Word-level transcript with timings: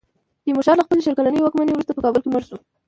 تیمورشاه 0.43 0.77
له 0.77 0.85
خپلې 0.85 1.01
شل 1.05 1.13
کلنې 1.17 1.39
واکمنۍ 1.41 1.71
وروسته 1.73 1.93
په 1.95 2.03
کابل 2.05 2.21
کې 2.21 2.29
مړ 2.33 2.41
شو. 2.47 2.57